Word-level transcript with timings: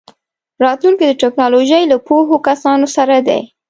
راتلونکی 0.65 1.03
د 1.07 1.13
ټیکنالوژۍ 1.21 1.83
له 1.91 1.97
پوهو 2.07 2.35
کسانو 2.47 2.87
سره 2.95 3.15
دی. 3.27 3.41